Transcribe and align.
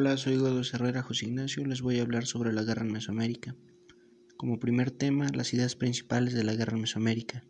Hola, 0.00 0.16
soy 0.16 0.34
Eduardo 0.34 0.62
Herrera 0.62 1.02
José 1.02 1.26
Ignacio. 1.26 1.66
Les 1.66 1.82
voy 1.82 1.98
a 1.98 2.02
hablar 2.02 2.24
sobre 2.24 2.52
la 2.52 2.62
guerra 2.62 2.82
en 2.82 2.92
Mesoamérica. 2.92 3.56
Como 4.36 4.60
primer 4.60 4.92
tema, 4.92 5.26
las 5.34 5.52
ideas 5.52 5.74
principales 5.74 6.34
de 6.34 6.44
la 6.44 6.54
guerra 6.54 6.74
en 6.74 6.82
Mesoamérica. 6.82 7.44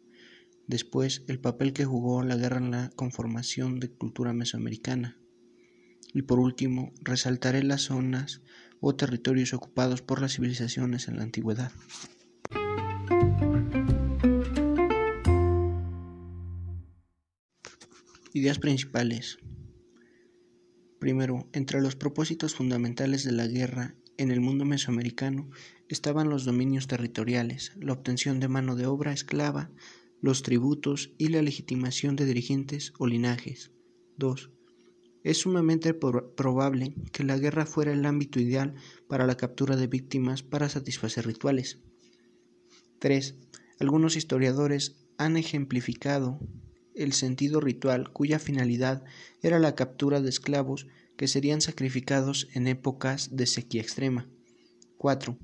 Después, 0.67 1.25
el 1.29 1.41
papel 1.41 1.75
que 1.75 1.85
jugó 1.85 2.23
la 2.23 2.37
guerra 2.37 2.57
en 2.57 2.71
la 2.71 2.89
conformación 2.96 3.81
de 3.81 3.91
cultura 3.91 4.32
mesoamericana. 4.32 5.19
Y 6.14 6.23
por 6.23 6.39
último, 6.39 6.95
resaltaré 7.03 7.63
las 7.64 7.82
zonas 7.82 8.41
o 8.80 8.96
territorios 8.96 9.53
ocupados 9.53 10.01
por 10.01 10.23
las 10.23 10.33
civilizaciones 10.33 11.07
en 11.09 11.19
la 11.19 11.25
antigüedad. 11.25 11.71
Ideas 18.33 18.58
principales. 18.58 19.39
Primero, 20.98 21.48
entre 21.52 21.80
los 21.80 21.94
propósitos 21.94 22.54
fundamentales 22.54 23.25
de 23.25 23.32
la 23.32 23.46
guerra 23.46 23.94
en 24.16 24.32
el 24.32 24.40
mundo 24.40 24.64
mesoamericano 24.64 25.48
estaban 25.88 26.29
los 26.29 26.44
dominios 26.44 26.88
territoriales, 26.88 27.72
la 27.79 27.93
obtención 27.93 28.40
de 28.40 28.48
mano 28.48 28.74
de 28.74 28.86
obra 28.86 29.12
esclava, 29.12 29.71
los 30.21 30.43
tributos 30.43 31.12
y 31.16 31.29
la 31.29 31.40
legitimación 31.40 32.16
de 32.16 32.24
dirigentes 32.24 32.92
o 32.98 33.06
linajes. 33.06 33.70
2. 34.16 34.50
Es 35.22 35.38
sumamente 35.38 35.94
probable 35.94 36.94
que 37.12 37.22
la 37.22 37.38
guerra 37.38 37.66
fuera 37.66 37.92
el 37.92 38.05
ámbito 38.05 38.41
ideal 38.41 38.74
para 39.08 39.27
la 39.27 39.36
captura 39.36 39.77
de 39.77 39.86
víctimas 39.86 40.42
para 40.42 40.69
satisfacer 40.69 41.27
rituales. 41.27 41.78
3. 42.98 43.36
Algunos 43.78 44.16
historiadores 44.16 44.96
han 45.19 45.36
ejemplificado 45.36 46.41
el 46.98 47.12
sentido 47.12 47.61
ritual 47.61 48.12
cuya 48.12 48.38
finalidad 48.38 49.04
era 49.41 49.58
la 49.58 49.74
captura 49.74 50.20
de 50.20 50.28
esclavos 50.28 50.86
que 51.16 51.28
serían 51.28 51.60
sacrificados 51.60 52.48
en 52.55 52.66
épocas 52.66 53.36
de 53.36 53.46
sequía 53.46 53.80
extrema. 53.80 54.28
4. 54.98 55.38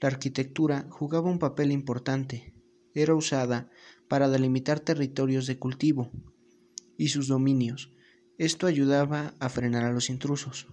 La 0.00 0.08
arquitectura 0.08 0.86
jugaba 0.90 1.30
un 1.30 1.38
papel 1.38 1.72
importante. 1.72 2.54
Era 2.94 3.14
usada 3.14 3.70
para 4.08 4.28
delimitar 4.28 4.80
territorios 4.80 5.46
de 5.46 5.58
cultivo 5.58 6.10
y 6.98 7.08
sus 7.08 7.26
dominios. 7.28 7.92
Esto 8.36 8.66
ayudaba 8.66 9.34
a 9.38 9.48
frenar 9.48 9.84
a 9.84 9.92
los 9.92 10.10
intrusos. 10.10 10.68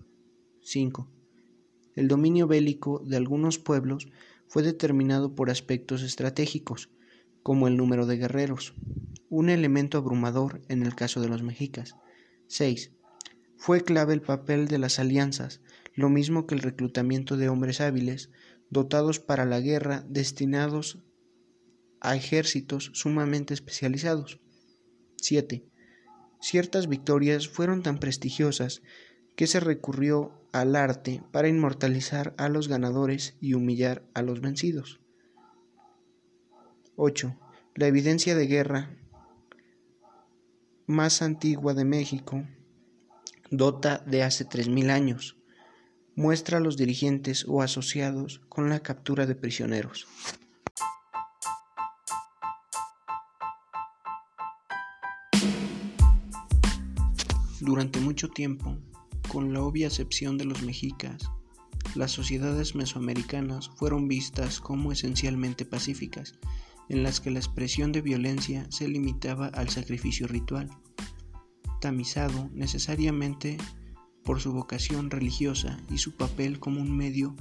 5. 0.61 1.09
El 1.95 2.08
dominio 2.08 2.48
bélico 2.48 3.02
de 3.06 3.17
algunos 3.17 3.59
pueblos 3.59 4.08
fue 4.48 4.64
determinado 4.64 5.36
por 5.36 5.50
aspectos 5.50 6.02
estratégicos, 6.02 6.89
como 7.44 7.68
el 7.68 7.78
número 7.78 8.06
de 8.06 8.18
guerreros, 8.18 8.73
un 9.30 9.50
elemento 9.50 9.98
abrumador 9.98 10.62
en 10.70 10.84
el 10.84 10.95
caso 10.95 11.22
de 11.22 11.30
los 11.30 11.44
mexicas. 11.44 11.95
6. 12.48 12.92
Fue 13.58 13.82
clave 13.84 14.14
el 14.14 14.22
papel 14.22 14.68
de 14.68 14.80
las 14.80 15.00
alianzas, 15.00 15.62
lo 15.94 16.10
mismo 16.10 16.48
que 16.48 16.56
el 16.56 16.62
reclutamiento 16.62 17.38
de 17.38 17.50
hombres 17.50 17.82
hábiles, 17.82 18.30
dotados 18.70 19.20
para 19.20 19.45
la 19.45 19.60
guerra, 19.60 20.06
destinados 20.08 21.04
a 22.02 22.16
ejércitos 22.16 22.92
sumamente 22.94 23.54
especializados. 23.54 24.40
7. 25.17 25.66
Ciertas 26.42 26.88
victorias 26.88 27.50
fueron 27.50 27.84
tan 27.84 28.00
prestigiosas 28.00 28.82
que 29.36 29.48
se 29.48 29.60
recurrió 29.60 30.32
al 30.52 30.76
arte 30.76 31.22
para 31.32 31.50
inmortalizar 31.50 32.34
a 32.38 32.50
los 32.50 32.67
ganadores 32.67 33.36
y 33.42 33.54
humillar 33.54 34.04
a 34.14 34.22
los 34.22 34.42
vencidos. 34.42 35.02
8. 37.02 37.33
La 37.75 37.88
evidencia 37.88 38.36
de 38.36 38.45
guerra 38.45 38.89
más 40.86 41.22
antigua 41.22 41.73
de 41.73 41.86
México 41.86 42.44
dota 43.52 44.00
de 44.00 44.22
hace 44.22 44.45
3.000 44.45 44.89
años. 44.89 45.38
Muestra 46.15 46.58
a 46.58 46.59
los 46.59 46.76
dirigentes 46.76 47.45
o 47.48 47.61
asociados 47.61 48.42
con 48.49 48.70
la 48.70 48.82
captura 48.82 49.26
de 49.26 49.36
prisioneros. 49.36 50.09
Durante 57.61 58.02
mucho 58.02 58.27
tiempo, 58.27 58.76
con 59.30 59.54
la 59.54 59.61
obvia 59.61 59.88
excepción 59.88 60.38
de 60.38 60.43
los 60.43 60.64
mexicas, 60.64 61.23
las 61.95 62.11
sociedades 62.11 62.76
mesoamericanas 62.76 63.70
fueron 63.70 64.09
vistas 64.09 64.59
como 64.59 64.92
esencialmente 64.92 65.64
pacíficas 65.64 66.33
en 66.89 67.04
las 67.04 67.22
que 67.22 67.32
la 67.32 67.39
expresión 67.39 67.92
de 67.92 68.02
violencia 68.02 68.66
se 68.70 68.88
limitaba 68.88 69.48
al 69.48 69.70
sacrificio 69.70 70.27
ritual, 70.27 70.70
tamizado 71.80 72.50
necesariamente 72.54 73.58
por 74.23 74.42
su 74.42 74.52
vocación 74.52 75.10
religiosa 75.10 75.80
y 75.89 76.00
su 76.00 76.17
papel 76.17 76.60
como 76.60 76.82
un 76.82 76.95
medio 76.95 77.36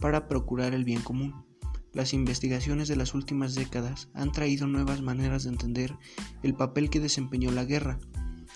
para 0.00 0.26
procurar 0.28 0.74
el 0.74 0.84
bien 0.84 1.02
común. 1.02 1.44
Las 1.92 2.12
investigaciones 2.12 2.88
de 2.88 2.96
las 2.96 3.14
últimas 3.14 3.54
décadas 3.54 4.08
han 4.14 4.32
traído 4.32 4.66
nuevas 4.66 5.00
maneras 5.00 5.44
de 5.44 5.50
entender 5.50 5.96
el 6.42 6.54
papel 6.54 6.90
que 6.90 6.98
desempeñó 6.98 7.52
la 7.52 7.64
guerra, 7.64 8.00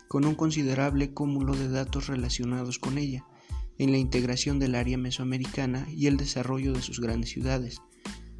con 0.08 0.24
un 0.24 0.34
considerable 0.34 1.12
cúmulo 1.12 1.54
de 1.54 1.68
datos 1.68 2.08
relacionados 2.08 2.78
con 2.78 2.98
ella, 2.98 3.24
en 3.78 3.92
la 3.92 3.98
integración 3.98 4.58
del 4.58 4.74
área 4.74 4.98
mesoamericana 4.98 5.86
y 5.88 6.08
el 6.08 6.16
desarrollo 6.16 6.72
de 6.72 6.82
sus 6.82 6.98
grandes 7.00 7.30
ciudades, 7.30 7.80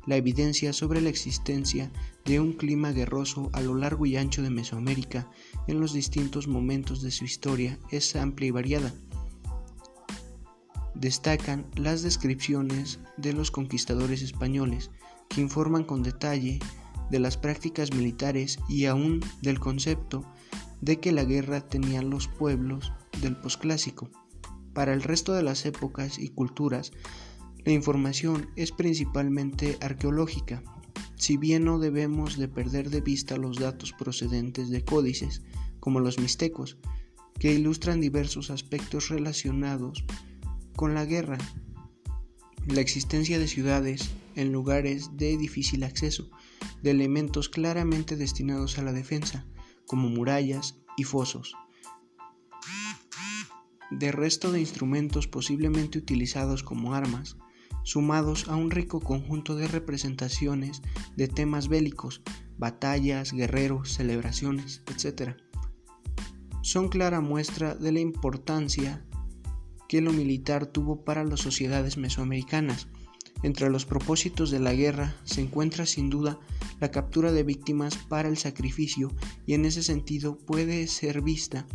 la 0.09 0.17
evidencia 0.17 0.73
sobre 0.73 1.03
la 1.03 1.11
existencia 1.11 1.93
de 2.25 2.41
un 2.41 2.55
clima 2.55 2.93
guerroso 2.93 3.51
a 3.53 3.61
lo 3.61 3.75
largo 3.75 4.07
y 4.07 4.17
ancho 4.17 4.41
de 4.43 4.49
Mesoamérica 4.49 5.31
en 5.67 5.81
los 5.81 5.93
distintos 5.93 6.49
momentos 6.49 7.03
de 7.03 7.11
su 7.11 7.27
historia 7.27 7.79
es 7.91 8.17
amplia 8.17 8.49
y 8.49 8.51
variada. 8.51 8.95
Destacan 10.95 11.67
las 11.77 12.03
descripciones 12.03 13.01
de 13.19 13.35
los 13.35 13.51
conquistadores 13.51 14.23
españoles, 14.23 14.91
que 15.29 15.43
informan 15.43 15.85
con 15.85 16.03
detalle 16.03 16.59
de 17.11 17.19
las 17.19 17.37
prácticas 17.37 17.93
militares 17.93 18.59
y 18.67 18.87
aún 18.87 19.21
del 19.43 19.61
concepto 19.61 20.25
de 20.81 21.01
que 21.01 21.13
la 21.13 21.25
guerra 21.25 21.61
tenían 21.61 22.09
los 22.09 22.29
pueblos 22.29 22.95
del 23.21 23.37
posclásico. 23.37 24.09
Para 24.73 24.95
el 24.95 25.03
resto 25.03 25.35
de 25.35 25.43
las 25.43 25.67
épocas 25.67 26.19
y 26.19 26.31
culturas, 26.31 26.93
la 27.69 27.75
información 27.75 28.49
es 28.57 28.73
principalmente 28.73 29.77
arqueológica, 29.83 30.63
si 31.17 31.37
bien 31.37 31.67
no 31.67 31.79
debemos 31.79 32.39
de 32.39 32.49
perder 32.49 32.89
de 32.89 33.03
vista 33.03 33.37
los 33.37 33.59
datos 33.59 33.93
procedentes 33.93 34.71
de 34.71 34.87
códices, 34.87 35.43
como 35.79 36.01
los 36.01 36.19
mixtecos, 36.19 36.79
que 37.39 37.53
ilustran 37.53 38.01
diversos 38.01 38.51
aspectos 38.51 39.11
relacionados 39.11 40.07
con 40.77 40.95
la 40.95 41.05
guerra, 41.05 41.37
la 42.67 42.81
existencia 42.81 43.39
de 43.39 43.47
ciudades 43.47 44.13
en 44.35 44.51
lugares 44.51 45.19
de 45.19 45.37
difícil 45.37 45.85
acceso, 45.85 46.31
de 46.83 46.93
elementos 46.93 47.51
claramente 47.51 48.17
destinados 48.17 48.79
a 48.79 48.83
la 48.83 48.95
defensa, 48.95 49.45
como 49.85 50.09
murallas 50.09 50.79
y 50.97 51.05
fosos, 51.05 51.53
de 53.91 54.11
resto 54.11 54.53
de 54.53 54.61
instrumentos 54.61 55.29
posiblemente 55.29 55.99
utilizados 55.99 56.63
como 56.63 56.95
armas, 56.95 57.37
sumados 57.83 58.49
a 58.49 58.57
un 58.57 58.71
rico 58.71 59.01
conjunto 59.01 59.57
de 59.57 59.67
representaciones 59.67 60.83
de 61.17 61.29
temas 61.29 61.69
bélicos, 61.69 62.23
batallas, 62.59 63.33
guerreros, 63.33 63.95
celebraciones, 63.95 64.83
etc. 64.89 65.37
Son 66.63 66.89
clara 66.89 67.21
muestra 67.21 67.75
de 67.75 67.93
la 67.93 68.01
importancia 68.01 69.05
que 69.89 70.03
lo 70.03 70.13
militar 70.13 70.67
tuvo 70.67 71.03
para 71.03 71.25
las 71.25 71.41
sociedades 71.41 71.97
mesoamericanas. 71.97 72.89
Entre 73.43 73.71
los 73.71 73.87
propósitos 73.87 74.51
de 74.51 74.61
la 74.61 74.75
guerra 74.75 75.15
se 75.25 75.41
encuentra 75.41 75.87
sin 75.87 76.11
duda 76.11 76.39
la 76.81 76.91
captura 76.91 77.33
de 77.33 77.45
víctimas 77.45 77.97
para 77.97 78.29
el 78.29 78.37
sacrificio 78.37 79.15
y 79.47 79.55
en 79.55 79.65
ese 79.65 79.83
sentido 79.83 80.37
puede 80.37 80.87
ser 80.89 81.23
vista 81.23 81.67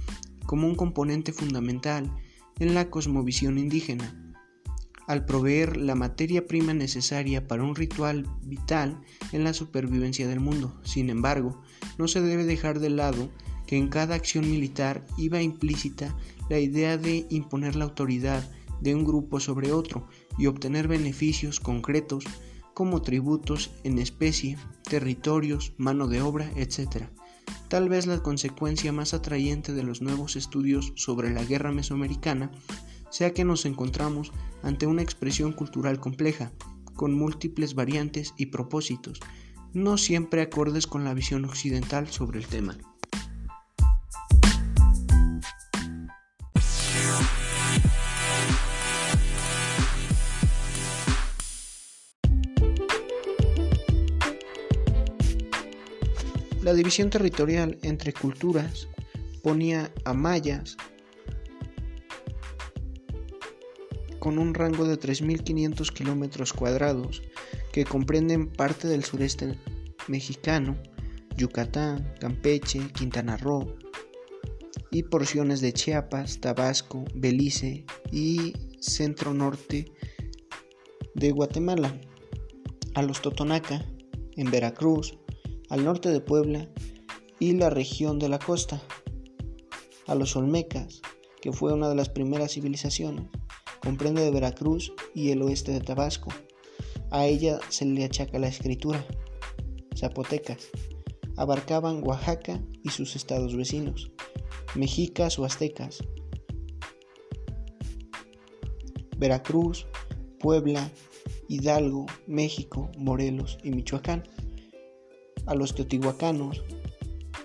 como 0.45 0.67
un 0.67 0.75
componente 0.75 1.31
fundamental 1.31 2.13
en 2.59 2.75
la 2.75 2.89
cosmovisión 2.89 3.57
indígena 3.57 4.32
al 5.07 5.25
proveer 5.25 5.77
la 5.77 5.95
materia 5.95 6.47
prima 6.47 6.73
necesaria 6.73 7.47
para 7.47 7.63
un 7.63 7.75
ritual 7.75 8.27
vital 8.43 8.99
en 9.31 9.43
la 9.43 9.53
supervivencia 9.53 10.27
del 10.27 10.39
mundo. 10.39 10.79
Sin 10.83 11.09
embargo, 11.09 11.61
no 11.97 12.07
se 12.07 12.21
debe 12.21 12.45
dejar 12.45 12.79
de 12.79 12.89
lado 12.89 13.29
que 13.67 13.77
en 13.77 13.87
cada 13.87 14.15
acción 14.15 14.49
militar 14.49 15.05
iba 15.17 15.41
implícita 15.41 16.15
la 16.49 16.59
idea 16.59 16.97
de 16.97 17.25
imponer 17.29 17.75
la 17.75 17.85
autoridad 17.85 18.49
de 18.81 18.95
un 18.95 19.05
grupo 19.05 19.39
sobre 19.39 19.71
otro 19.71 20.07
y 20.37 20.47
obtener 20.47 20.87
beneficios 20.87 21.59
concretos 21.59 22.25
como 22.73 23.01
tributos 23.01 23.71
en 23.83 23.99
especie, 23.99 24.57
territorios, 24.83 25.73
mano 25.77 26.07
de 26.07 26.21
obra, 26.21 26.51
etc. 26.55 27.05
Tal 27.67 27.87
vez 27.87 28.07
la 28.07 28.21
consecuencia 28.21 28.91
más 28.91 29.13
atrayente 29.13 29.73
de 29.73 29.83
los 29.83 30.01
nuevos 30.01 30.35
estudios 30.35 30.91
sobre 30.95 31.31
la 31.31 31.43
guerra 31.43 31.71
mesoamericana 31.71 32.51
sea 33.13 33.31
que 33.31 33.45
nos 33.45 33.67
encontramos 33.67 34.31
ante 34.63 34.87
una 34.87 35.03
expresión 35.03 35.53
cultural 35.53 35.99
compleja, 35.99 36.51
con 36.95 37.13
múltiples 37.13 37.75
variantes 37.75 38.33
y 38.37 38.47
propósitos, 38.47 39.19
no 39.71 39.99
siempre 39.99 40.41
acordes 40.41 40.87
con 40.87 41.03
la 41.03 41.13
visión 41.13 41.45
occidental 41.45 42.07
sobre 42.07 42.39
el 42.39 42.47
tema. 42.47 42.75
La 56.63 56.73
división 56.73 57.11
territorial 57.11 57.77
entre 57.83 58.11
culturas 58.11 58.87
ponía 59.43 59.91
a 60.03 60.13
mayas, 60.13 60.77
con 64.23 64.39
un 64.39 64.53
rango 64.53 64.85
de 64.85 64.97
3.500 64.97 65.91
kilómetros 65.91 66.53
cuadrados 66.53 67.23
que 67.73 67.83
comprenden 67.83 68.47
parte 68.47 68.87
del 68.87 69.03
sureste 69.03 69.59
mexicano, 70.07 70.77
Yucatán, 71.35 72.15
Campeche, 72.21 72.79
Quintana 72.93 73.35
Roo 73.35 73.75
y 74.91 75.03
porciones 75.03 75.59
de 75.59 75.73
Chiapas, 75.73 76.39
Tabasco, 76.39 77.03
Belice 77.13 77.83
y 78.13 78.53
centro 78.79 79.33
norte 79.33 79.91
de 81.15 81.31
Guatemala, 81.31 81.99
a 82.95 83.01
los 83.01 83.21
Totonaca, 83.21 83.85
en 84.37 84.49
Veracruz, 84.49 85.17
al 85.69 85.83
norte 85.83 86.07
de 86.07 86.21
Puebla 86.21 86.69
y 87.39 87.51
la 87.55 87.69
región 87.69 88.19
de 88.19 88.29
la 88.29 88.39
costa, 88.39 88.81
a 90.07 90.15
los 90.15 90.37
Olmecas, 90.37 91.01
que 91.41 91.51
fue 91.51 91.73
una 91.73 91.89
de 91.89 91.95
las 91.95 92.07
primeras 92.07 92.53
civilizaciones, 92.53 93.25
comprende 93.83 94.23
de 94.23 94.31
Veracruz 94.31 94.93
y 95.13 95.31
el 95.31 95.41
oeste 95.41 95.71
de 95.71 95.81
Tabasco. 95.81 96.31
A 97.11 97.25
ella 97.25 97.59
se 97.69 97.85
le 97.85 98.05
achaca 98.05 98.39
la 98.39 98.47
escritura. 98.47 99.05
Zapotecas 99.95 100.69
abarcaban 101.35 102.01
Oaxaca 102.03 102.61
y 102.83 102.89
sus 102.89 103.15
estados 103.15 103.55
vecinos, 103.55 104.11
mexicas 104.75 105.37
o 105.37 105.45
aztecas. 105.45 106.03
Veracruz, 109.17 109.85
Puebla, 110.39 110.89
Hidalgo, 111.47 112.05
México, 112.27 112.89
Morelos 112.97 113.57
y 113.63 113.71
Michoacán. 113.71 114.23
A 115.45 115.55
los 115.55 115.75
teotihuacanos 115.75 116.63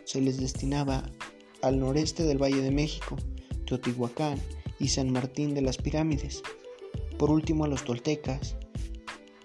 se 0.04 0.20
les 0.20 0.38
destinaba 0.38 1.10
al 1.62 1.80
noreste 1.80 2.22
del 2.22 2.40
Valle 2.40 2.62
de 2.62 2.70
México, 2.70 3.16
Teotihuacán 3.66 4.38
y 4.78 4.88
San 4.88 5.12
Martín 5.12 5.54
de 5.54 5.62
las 5.62 5.76
Pirámides. 5.76 6.42
Por 7.18 7.30
último, 7.30 7.66
los 7.66 7.84
toltecas 7.84 8.56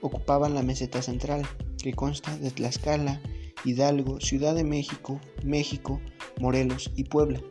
ocupaban 0.02 0.54
la 0.54 0.64
meseta 0.64 1.02
central, 1.02 1.48
que 1.82 1.94
consta 1.94 2.38
de 2.38 2.52
Tlaxcala, 2.52 3.22
Hidalgo, 3.66 4.20
Ciudad 4.20 4.56
de 4.56 4.64
México, 4.64 5.20
México, 5.44 6.02
Morelos 6.40 6.92
y 6.96 7.06
Puebla. 7.06 7.42